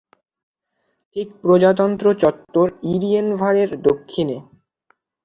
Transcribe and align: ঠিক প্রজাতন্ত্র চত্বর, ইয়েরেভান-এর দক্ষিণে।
ঠিক 1.15 1.27
প্রজাতন্ত্র 1.41 2.05
চত্বর, 2.21 2.67
ইয়েরেভান-এর 2.91 3.71
দক্ষিণে। 3.81 4.37